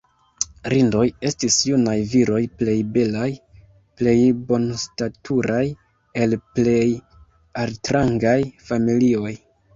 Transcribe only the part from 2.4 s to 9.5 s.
plej belaj, plej bonstaturaj el plej altrangaj familioj.